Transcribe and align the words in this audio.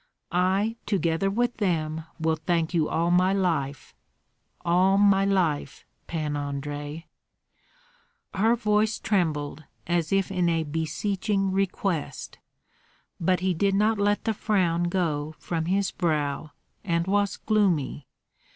I, 0.31 0.77
together 0.87 1.29
with 1.29 1.57
them, 1.57 2.05
will 2.19 2.37
thank 2.37 2.73
you 2.73 2.89
all 2.89 3.11
my 3.11 3.33
life, 3.33 3.93
all 4.65 4.97
my 4.97 5.25
life, 5.25 5.85
Pan 6.07 6.35
Andrei." 6.35 7.05
Her 8.33 8.55
voice 8.55 8.97
trembled 8.97 9.63
as 9.85 10.11
if 10.11 10.31
in 10.31 10.49
a 10.49 10.63
beseeching 10.63 11.51
request; 11.51 12.39
but 13.19 13.41
he 13.41 13.53
did 13.53 13.75
not 13.75 13.99
let 13.99 14.23
the 14.23 14.33
frown 14.33 14.85
go 14.85 15.35
from 15.37 15.65
his 15.65 15.91
brow, 15.91 16.49
and 16.83 17.05
was 17.05 17.37
gloomy. 17.37 18.07